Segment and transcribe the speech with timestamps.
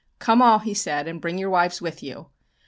[0.17, 2.29] "Come all," he said, "and bring your wives with you.